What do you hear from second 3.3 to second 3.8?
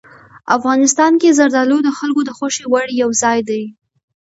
دی.